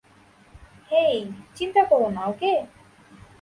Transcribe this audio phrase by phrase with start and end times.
[0.91, 1.15] হেই,
[1.55, 2.53] চিন্তা করো না, ওকে?